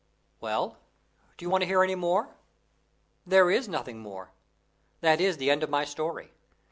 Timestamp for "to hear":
1.61-1.83